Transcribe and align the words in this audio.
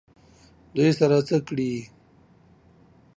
دوی 0.75 0.91
سره 0.99 1.17
څه 1.27 1.37
کړي؟ 1.47 1.73